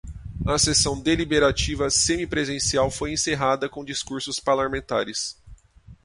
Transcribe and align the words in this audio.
A 0.47 0.57
sessão 0.57 0.99
deliberativa 0.99 1.87
semipresencial 1.91 2.89
foi 2.89 3.11
encerrada 3.13 3.69
com 3.69 3.85
discursos 3.85 4.39
parlamentares 4.39 5.37